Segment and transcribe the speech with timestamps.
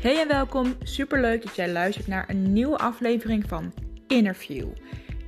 [0.00, 0.76] Hey en welkom.
[0.82, 3.72] Superleuk dat jij luistert naar een nieuwe aflevering van
[4.06, 4.68] Interview.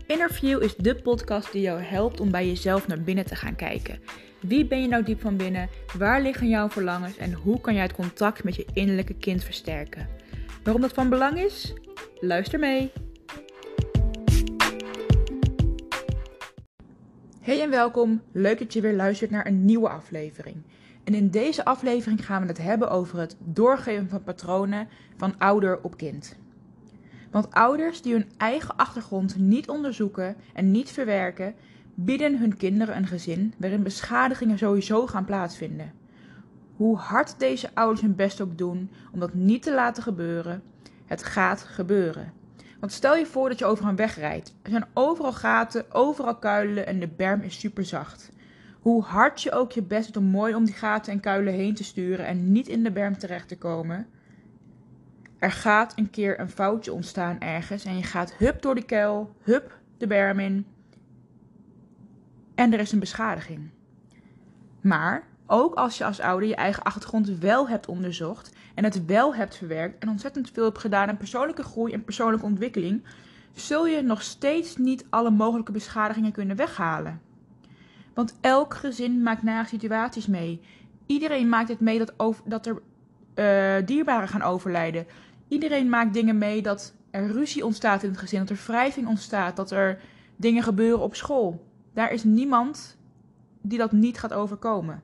[0.06, 4.00] Interview is de podcast die jou helpt om bij jezelf naar binnen te gaan kijken.
[4.40, 5.68] Wie ben je nou diep van binnen?
[5.98, 10.08] Waar liggen jouw verlangens en hoe kan jij het contact met je innerlijke kind versterken?
[10.62, 11.72] Waarom dat van belang is?
[12.20, 12.92] Luister mee.
[17.40, 18.22] Hey en welkom.
[18.32, 20.56] Leuk dat je weer luistert naar een nieuwe aflevering.
[21.04, 25.82] En in deze aflevering gaan we het hebben over het doorgeven van patronen van ouder
[25.82, 26.36] op kind.
[27.30, 31.54] Want ouders die hun eigen achtergrond niet onderzoeken en niet verwerken,
[31.94, 35.92] bieden hun kinderen een gezin waarin beschadigingen sowieso gaan plaatsvinden.
[36.76, 40.62] Hoe hard deze ouders hun best ook doen om dat niet te laten gebeuren,
[41.06, 42.32] het gaat gebeuren.
[42.80, 44.54] Want stel je voor dat je over een weg rijdt.
[44.62, 48.31] Er zijn overal gaten, overal kuilen en de berm is super zacht.
[48.82, 51.74] Hoe hard je ook je best doet om mooi om die gaten en kuilen heen
[51.74, 54.06] te sturen en niet in de berm terecht te komen.
[55.38, 59.34] Er gaat een keer een foutje ontstaan ergens en je gaat hup door die kuil,
[59.42, 60.66] hup de berm in.
[62.54, 63.70] En er is een beschadiging.
[64.80, 69.34] Maar ook als je als ouder je eigen achtergrond wel hebt onderzocht en het wel
[69.34, 73.04] hebt verwerkt en ontzettend veel hebt gedaan aan persoonlijke groei en persoonlijke ontwikkeling,
[73.52, 77.20] zul je nog steeds niet alle mogelijke beschadigingen kunnen weghalen.
[78.14, 80.60] Want elk gezin maakt nare situaties mee.
[81.06, 82.82] Iedereen maakt het mee dat, over, dat er
[83.34, 85.06] uh, dierbaren gaan overlijden.
[85.48, 89.56] Iedereen maakt dingen mee dat er ruzie ontstaat in het gezin, dat er wrijving ontstaat,
[89.56, 90.00] dat er
[90.36, 91.66] dingen gebeuren op school.
[91.92, 92.96] Daar is niemand
[93.60, 95.02] die dat niet gaat overkomen.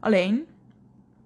[0.00, 0.46] Alleen,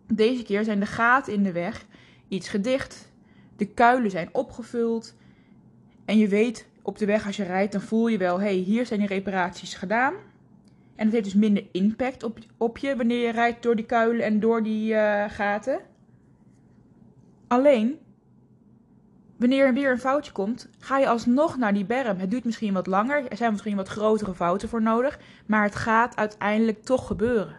[0.07, 1.87] deze keer zijn de gaten in de weg
[2.29, 3.13] iets gedicht,
[3.57, 5.15] de kuilen zijn opgevuld
[6.05, 8.55] en je weet op de weg als je rijdt, dan voel je wel, hé, hey,
[8.55, 10.15] hier zijn die reparaties gedaan.
[10.97, 14.25] En het heeft dus minder impact op, op je wanneer je rijdt door die kuilen
[14.25, 15.81] en door die uh, gaten.
[17.47, 17.99] Alleen,
[19.37, 22.19] wanneer er weer een foutje komt, ga je alsnog naar die berm.
[22.19, 25.75] Het duurt misschien wat langer, er zijn misschien wat grotere fouten voor nodig, maar het
[25.75, 27.57] gaat uiteindelijk toch gebeuren.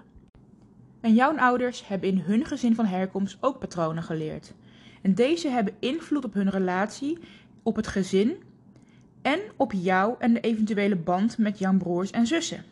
[1.01, 4.53] En jouw ouders hebben in hun gezin van herkomst ook patronen geleerd.
[5.01, 7.18] En deze hebben invloed op hun relatie,
[7.63, 8.35] op het gezin
[9.22, 12.63] en op jou en de eventuele band met jouw broers en zussen.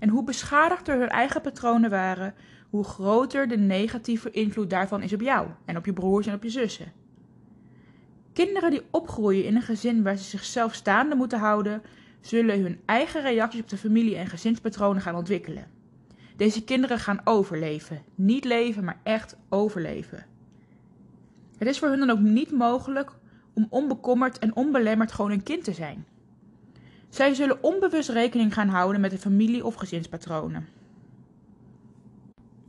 [0.00, 2.34] En hoe beschadigder hun eigen patronen waren,
[2.70, 6.42] hoe groter de negatieve invloed daarvan is op jou en op je broers en op
[6.42, 6.92] je zussen.
[8.32, 11.82] Kinderen die opgroeien in een gezin waar ze zichzelf staande moeten houden,
[12.20, 15.66] zullen hun eigen reacties op de familie- en gezinspatronen gaan ontwikkelen.
[16.36, 18.02] Deze kinderen gaan overleven.
[18.14, 20.26] Niet leven, maar echt overleven.
[21.58, 23.12] Het is voor hun dan ook niet mogelijk
[23.52, 26.06] om onbekommerd en onbelemmerd gewoon een kind te zijn.
[27.10, 30.68] Zij zullen onbewust rekening gaan houden met de familie- of gezinspatronen.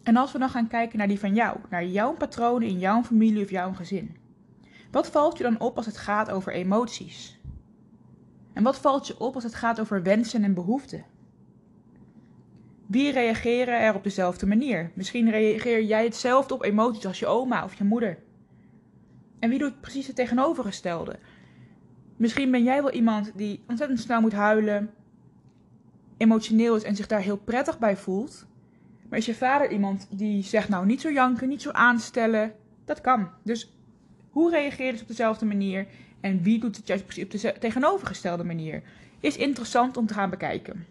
[0.03, 3.03] En als we dan gaan kijken naar die van jou, naar jouw patronen in jouw
[3.03, 4.17] familie of jouw gezin.
[4.91, 7.39] Wat valt je dan op als het gaat over emoties?
[8.53, 11.05] En wat valt je op als het gaat over wensen en behoeften?
[12.85, 14.91] Wie reageren er op dezelfde manier?
[14.93, 18.17] Misschien reageer jij hetzelfde op emoties als je oma of je moeder.
[19.39, 21.19] En wie doet precies het tegenovergestelde?
[22.21, 24.89] Misschien ben jij wel iemand die ontzettend snel moet huilen,
[26.17, 28.45] emotioneel is en zich daar heel prettig bij voelt.
[29.09, 32.53] Maar is je vader iemand die zegt nou niet zo janken, niet zo aanstellen?
[32.85, 33.29] Dat kan.
[33.43, 33.73] Dus
[34.29, 35.87] hoe reageer je op dezelfde manier
[36.19, 38.83] en wie doet het juist precies op de tegenovergestelde manier?
[39.19, 40.85] Is interessant om te gaan bekijken.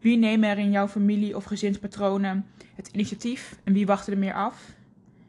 [0.00, 4.34] Wie nemen er in jouw familie of gezinspatronen het initiatief en wie wachten er meer
[4.34, 4.74] af?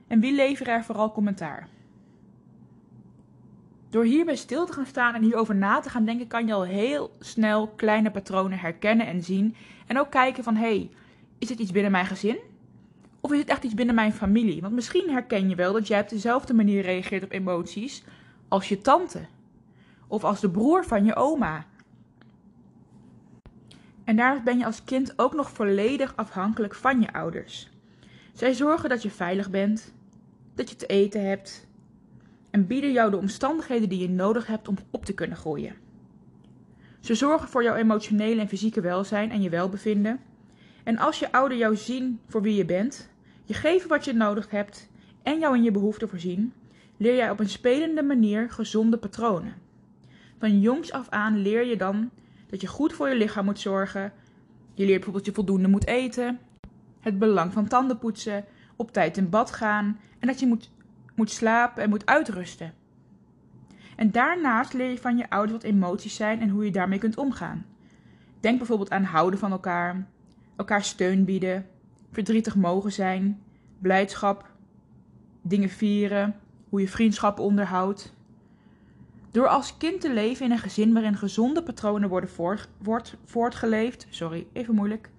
[0.08, 1.68] En wie leveren er vooral commentaar?
[3.90, 6.64] Door hierbij stil te gaan staan en hierover na te gaan denken, kan je al
[6.64, 9.56] heel snel kleine patronen herkennen en zien.
[9.88, 10.90] En ook kijken van, hey,
[11.38, 12.38] is het iets binnen mijn gezin?
[13.22, 14.62] Of is het echt iets binnen mijn familie?
[14.62, 18.04] Want misschien herken je wel dat jij op dezelfde manier reageert op emoties
[18.48, 19.26] als je tante.
[20.08, 21.66] Of als de broer van je oma.
[24.04, 27.70] En daarnaast ben je als kind ook nog volledig afhankelijk van je ouders.
[28.34, 29.94] Zij zorgen dat je veilig bent,
[30.56, 31.67] dat je te eten hebt,
[32.58, 35.76] en bieden jou de omstandigheden die je nodig hebt om op te kunnen groeien.
[37.00, 40.20] Ze zorgen voor jouw emotionele en fysieke welzijn en je welbevinden.
[40.84, 43.10] En als je ouder jou zien voor wie je bent,
[43.44, 44.90] je geven wat je nodig hebt
[45.24, 46.54] en jou in je behoeften voorzien,
[46.98, 49.54] leer jij op een spelende manier gezonde patronen.
[50.40, 52.10] Van jongs af aan leer je dan
[52.50, 54.14] dat je goed voor je lichaam moet zorgen.
[54.74, 56.40] Je leert bijvoorbeeld dat je voldoende moet eten,
[57.00, 58.46] het belang van tanden poetsen,
[58.76, 60.70] op tijd in bad gaan en dat je moet
[61.18, 62.74] moet slapen en moet uitrusten.
[63.96, 67.18] En daarnaast leer je van je ouders wat emoties zijn en hoe je daarmee kunt
[67.18, 67.66] omgaan.
[68.40, 70.08] Denk bijvoorbeeld aan houden van elkaar,
[70.56, 71.66] elkaar steun bieden,
[72.12, 73.42] verdrietig mogen zijn,
[73.80, 74.52] blijdschap
[75.42, 76.36] dingen vieren,
[76.70, 78.16] hoe je vriendschappen onderhoudt.
[79.32, 82.30] Door als kind te leven in een gezin waarin gezonde patronen worden
[83.26, 85.10] voortgeleefd, sorry, even moeilijk,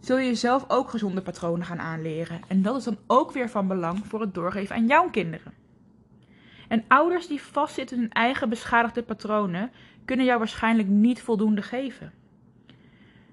[0.00, 2.40] zul je jezelf ook gezonde patronen gaan aanleren.
[2.48, 5.52] En dat is dan ook weer van belang voor het doorgeven aan jouw kinderen.
[6.68, 9.70] En ouders die vastzitten in hun eigen beschadigde patronen,
[10.04, 12.12] kunnen jou waarschijnlijk niet voldoende geven.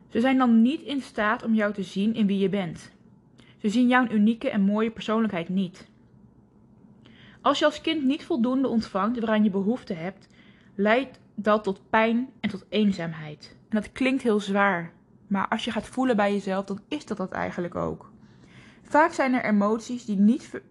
[0.10, 2.92] Ze zijn dan niet in staat om jou te zien in wie je bent.
[3.58, 5.90] Ze zien jouw unieke en mooie persoonlijkheid niet.
[7.42, 10.28] Als je als kind niet voldoende ontvangt waaraan je behoefte hebt,
[10.76, 13.58] leidt dat tot pijn en tot eenzaamheid.
[13.70, 14.94] En dat klinkt heel zwaar,
[15.28, 18.12] maar als je gaat voelen bij jezelf, dan is dat dat eigenlijk ook.
[18.84, 20.62] Vaak zijn er emoties die niet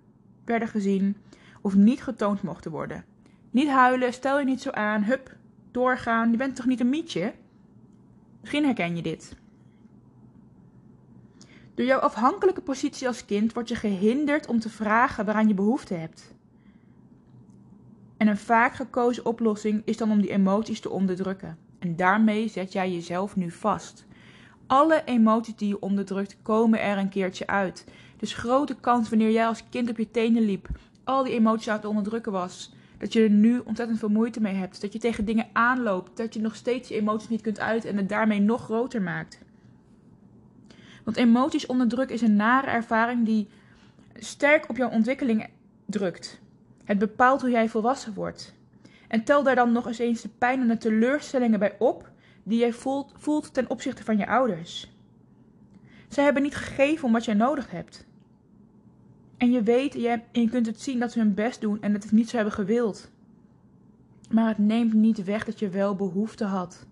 [0.44, 1.17] werden gezien
[1.61, 3.05] of niet getoond mochten worden.
[3.50, 5.37] Niet huilen, stel je niet zo aan, hup,
[5.70, 7.35] doorgaan, je bent toch niet een mietje?
[8.41, 9.37] Misschien herken je dit.
[11.75, 15.94] Door jouw afhankelijke positie als kind word je gehinderd om te vragen waaraan je behoefte
[15.94, 16.35] hebt.
[18.17, 21.58] En een vaak gekozen oplossing is dan om die emoties te onderdrukken.
[21.79, 24.06] En daarmee zet jij jezelf nu vast.
[24.67, 27.85] Alle emoties die je onderdrukt komen er een keertje uit.
[28.17, 30.69] Dus grote kans wanneer jij als kind op je tenen liep,
[31.05, 34.55] al die emoties aan het onderdrukken was, dat je er nu ontzettend veel moeite mee
[34.55, 34.81] hebt.
[34.81, 37.97] Dat je tegen dingen aanloopt, dat je nog steeds je emoties niet kunt uiten en
[37.97, 39.39] het daarmee nog groter maakt.
[41.05, 43.49] Want emoties onderdrukken is een nare ervaring die
[44.15, 45.47] sterk op jouw ontwikkeling
[45.85, 46.41] drukt.
[46.85, 48.55] Het bepaalt hoe jij volwassen wordt.
[49.09, 52.11] En tel daar dan nog eens eens de pijn en de teleurstellingen bij op
[52.46, 54.90] die jij voelt, voelt ten opzichte van je ouders.
[56.08, 58.06] Zij hebben niet gegeven om wat jij nodig hebt.
[59.37, 62.04] En je weet en je kunt het zien dat ze hun best doen en het
[62.04, 63.10] is niet zo hebben gewild.
[64.31, 66.87] Maar het neemt niet weg dat je wel behoefte had.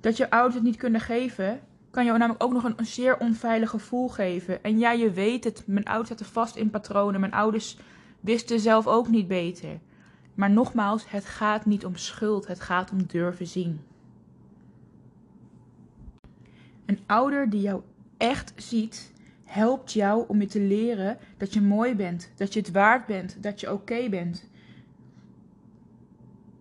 [0.00, 1.60] Dat je ouders het niet kunnen geven,
[1.90, 4.62] kan jou namelijk ook nog een, zeer onveilig gevoel geven.
[4.62, 7.20] En ja, je weet het, mijn ouders zaten vast in patronen.
[7.20, 7.78] Mijn ouders
[8.20, 9.80] wisten zelf ook niet beter.
[10.34, 13.80] Maar nogmaals, het gaat niet om schuld, het gaat om durven zien.
[16.86, 17.82] Een ouder die jou
[18.16, 19.12] echt ziet,
[19.44, 23.42] helpt jou om je te leren dat je mooi bent, dat je het waard bent,
[23.42, 24.50] dat je oké bent.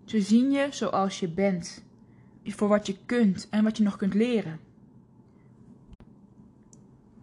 [0.05, 1.83] Ze zien je zoals je bent,
[2.45, 4.59] voor wat je kunt en wat je nog kunt leren.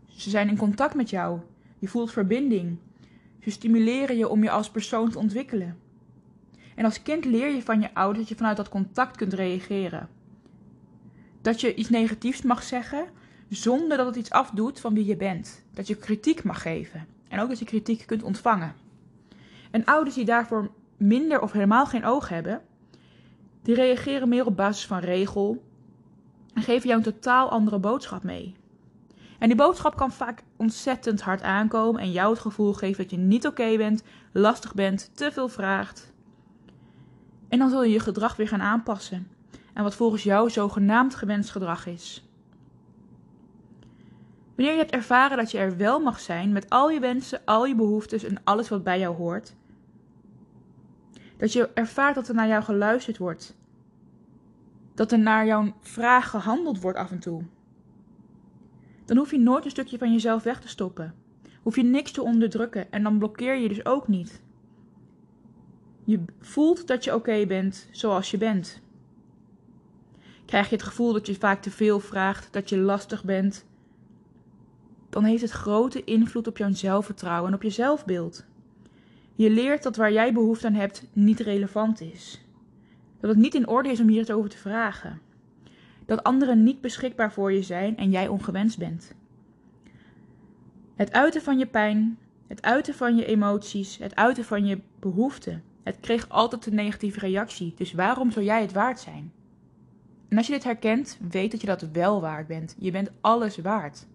[0.06, 1.40] Ze zijn in contact met jou.
[1.78, 2.78] Je voelt verbinding.
[3.40, 5.76] Ze stimuleren je om je als persoon te ontwikkelen.
[6.78, 10.08] En als kind leer je van je ouders dat je vanuit dat contact kunt reageren.
[11.40, 13.06] Dat je iets negatiefs mag zeggen
[13.48, 15.64] zonder dat het iets afdoet van wie je bent.
[15.74, 17.06] Dat je kritiek mag geven.
[17.28, 18.74] En ook dat je kritiek kunt ontvangen.
[19.70, 22.60] En ouders die daarvoor minder of helemaal geen oog hebben,
[23.62, 25.62] die reageren meer op basis van regel
[26.54, 28.54] en geven jou een totaal andere boodschap mee.
[29.38, 33.16] En die boodschap kan vaak ontzettend hard aankomen en jou het gevoel geven dat je
[33.16, 34.02] niet oké bent,
[34.32, 36.16] lastig bent, te veel vraagt.
[37.48, 39.28] En dan zul je je gedrag weer gaan aanpassen.
[39.74, 42.28] En wat volgens jou zogenaamd gewenst gedrag is.
[44.54, 47.66] Wanneer je hebt ervaren dat je er wel mag zijn met al je wensen, al
[47.66, 49.54] je behoeftes en alles wat bij jou hoort.
[51.36, 53.56] Dat je ervaart dat er naar jou geluisterd wordt.
[54.94, 57.44] Dat er naar jouw vraag gehandeld wordt af en toe
[59.08, 61.14] dan hoef je nooit een stukje van jezelf weg te stoppen.
[61.62, 64.42] Hoef je niks te onderdrukken en dan blokkeer je dus ook niet.
[66.08, 68.80] Je voelt dat je oké bent zoals je bent.
[70.44, 73.66] Krijg je het gevoel dat je vaak te veel vraagt, dat je lastig bent,
[75.10, 78.44] dan heeft het grote invloed op jouw zelfvertrouwen en op je zelfbeeld.
[79.34, 82.44] Je leert dat waar jij behoefte aan hebt niet relevant is.
[83.20, 85.20] Dat het niet in orde is om hier het over te vragen
[86.06, 89.14] dat anderen niet beschikbaar voor je zijn en jij ongewenst bent.
[90.94, 95.62] Het uiten van je pijn, het uiten van je emoties, het uiten van je behoeften,
[95.88, 97.74] het kreeg altijd een negatieve reactie.
[97.76, 99.32] Dus waarom zou jij het waard zijn?
[100.28, 102.76] En als je dit herkent, weet dat je dat wel waard bent.
[102.78, 104.06] Je bent alles waard.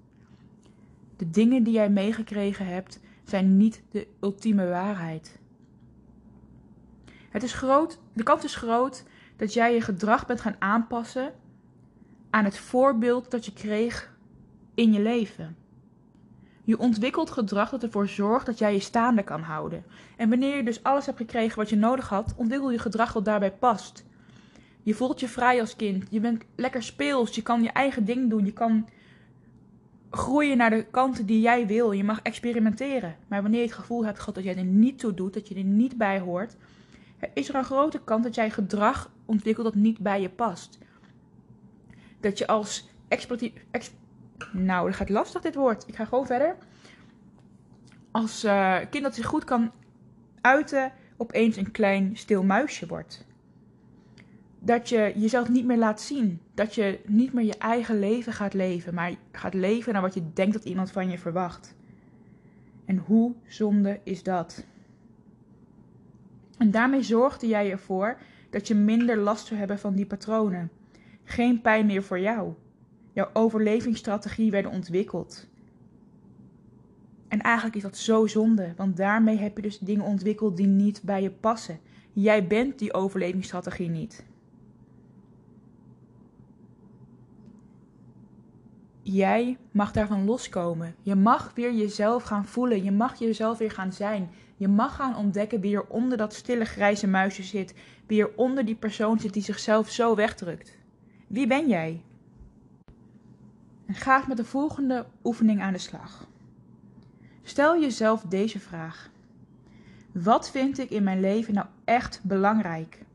[1.17, 5.39] De dingen die jij meegekregen hebt, zijn niet de ultieme waarheid.
[7.29, 9.03] Het is groot, de kans is groot
[9.35, 11.33] dat jij je gedrag bent gaan aanpassen
[12.29, 14.15] aan het voorbeeld dat je kreeg
[14.75, 15.55] in je leven.
[16.63, 19.83] Je ontwikkelt gedrag dat ervoor zorgt dat jij je staande kan houden.
[20.17, 23.25] En wanneer je dus alles hebt gekregen wat je nodig had, ontwikkel je gedrag wat
[23.25, 24.05] daarbij past.
[24.83, 26.05] Je voelt je vrij als kind.
[26.09, 27.35] Je bent lekker speels.
[27.35, 28.45] Je kan je eigen ding doen.
[28.45, 28.87] Je kan
[30.11, 31.91] groeien naar de kanten die jij wil.
[31.91, 33.15] Je mag experimenteren.
[33.27, 35.55] Maar wanneer je het gevoel hebt gehad dat jij er niet toe doet, dat je
[35.55, 36.55] er niet bij hoort,
[37.33, 40.79] is er een grote kans dat jij gedrag ontwikkelt dat niet bij je past
[42.23, 43.51] dat je als exploitief.
[44.51, 45.87] Nou, dat gaat lastig dit woord.
[45.87, 46.55] Ik ga gewoon verder.
[48.11, 49.71] als uh, kind dat zich goed kan
[50.41, 53.25] uiten, opeens een klein stil muisje wordt.
[54.59, 56.41] Dat je jezelf niet meer laat zien.
[56.53, 60.33] Dat je niet meer je eigen leven gaat leven, maar gaat leven naar wat je
[60.33, 61.75] denkt dat iemand van je verwacht.
[62.85, 64.65] En hoe zonde is dat?
[66.57, 68.17] En daarmee zorgde jij ervoor
[68.49, 70.71] dat je minder last zou hebben van die patronen.
[71.23, 72.53] Geen pijn meer voor jou.
[73.13, 75.47] Jouw overlevingsstrategie werd ontwikkeld.
[77.27, 81.01] En eigenlijk is dat zo zonde, want daarmee heb je dus dingen ontwikkeld die niet
[81.03, 81.79] bij je passen.
[82.13, 84.25] Jij bent die overlevingsstrategie niet.
[89.01, 90.95] Jij mag daarvan loskomen.
[91.01, 92.83] Je mag weer jezelf gaan voelen.
[92.83, 94.29] Je mag jezelf weer gaan zijn.
[94.57, 97.75] Je mag gaan ontdekken wie er onder dat stille grijze muisje zit.
[98.07, 100.77] Wie er onder die persoon zit die zichzelf zo wegdrukt.
[101.27, 102.01] Wie ben jij?
[103.85, 106.27] En ga met de volgende oefening aan de slag.
[107.41, 109.11] Stel jezelf deze vraag.
[110.11, 113.05] Wat vind ik in mijn leven nou echt belangrijk?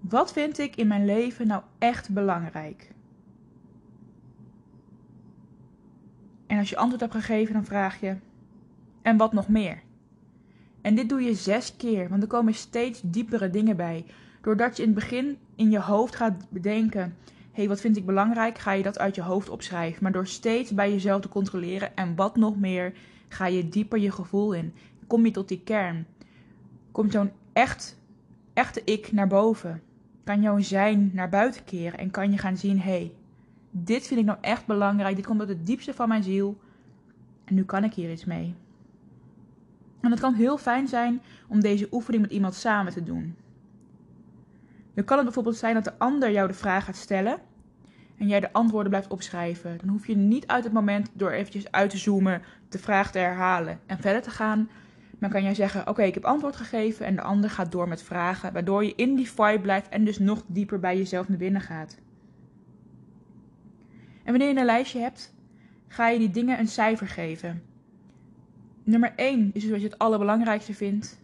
[0.00, 2.90] Wat vind ik in mijn leven nou echt belangrijk?
[6.46, 8.16] En als je antwoord hebt gegeven, dan vraag je:
[9.02, 9.82] En wat nog meer?
[10.80, 14.04] En dit doe je zes keer, want er komen steeds diepere dingen bij.
[14.40, 17.16] Doordat je in het begin in je hoofd gaat bedenken:
[17.52, 18.58] hey, wat vind ik belangrijk?
[18.58, 20.02] Ga je dat uit je hoofd opschrijven.
[20.02, 22.92] Maar door steeds bij jezelf te controleren en wat nog meer,
[23.28, 24.74] ga je dieper je gevoel in.
[25.06, 26.06] Kom je tot die kern.
[26.90, 27.98] Komt zo'n echt,
[28.52, 29.82] echte ik naar boven.
[30.24, 33.12] Kan jouw zijn naar buiten keren en kan je gaan zien: hey,
[33.70, 35.16] dit vind ik nou echt belangrijk.
[35.16, 36.58] Dit komt uit het diepste van mijn ziel.
[37.44, 38.54] En nu kan ik hier iets mee.
[40.00, 43.36] En het kan heel fijn zijn om deze oefening met iemand samen te doen.
[44.94, 47.38] Dan kan het bijvoorbeeld zijn dat de ander jou de vraag gaat stellen
[48.18, 49.78] en jij de antwoorden blijft opschrijven.
[49.78, 53.18] Dan hoef je niet uit het moment door eventjes uit te zoomen de vraag te
[53.18, 54.68] herhalen en verder te gaan.
[55.18, 58.02] Dan kan jij zeggen: Oké, ik heb antwoord gegeven en de ander gaat door met
[58.02, 61.60] vragen, waardoor je in die vibe blijft en dus nog dieper bij jezelf naar binnen
[61.60, 61.98] gaat.
[64.24, 65.34] En wanneer je een lijstje hebt,
[65.88, 67.62] ga je die dingen een cijfer geven.
[68.84, 71.20] Nummer 1 is dus wat je het allerbelangrijkste vindt.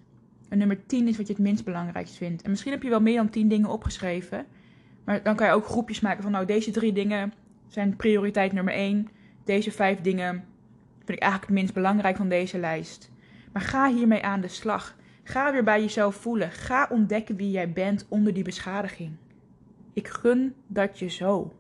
[0.49, 2.43] En nummer 10 is wat je het minst belangrijkst vindt.
[2.43, 4.47] En misschien heb je wel meer dan 10 dingen opgeschreven.
[5.05, 7.33] Maar dan kan je ook groepjes maken van nou deze drie dingen
[7.69, 9.09] zijn prioriteit nummer 1.
[9.45, 10.45] Deze vijf dingen
[10.97, 13.11] vind ik eigenlijk het minst belangrijk van deze lijst.
[13.53, 14.97] Maar ga hiermee aan de slag.
[15.23, 16.51] Ga weer bij jezelf voelen.
[16.51, 19.13] Ga ontdekken wie jij bent onder die beschadiging.
[19.93, 21.53] Ik gun dat je zo.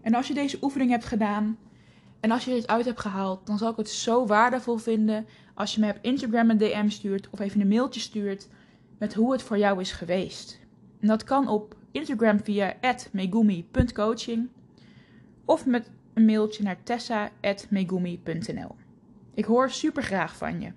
[0.00, 1.58] En als je deze oefening hebt gedaan
[2.20, 5.74] en als je dit uit hebt gehaald, dan zal ik het zo waardevol vinden als
[5.74, 8.48] je me op Instagram een DM stuurt of even een mailtje stuurt
[8.98, 10.60] met hoe het voor jou is geweest.
[11.00, 12.76] En dat kan op Instagram via
[13.12, 14.48] megumi.coaching
[15.44, 18.74] of met een mailtje naar tessa.megumi.nl.
[19.34, 20.72] Ik hoor super graag van je.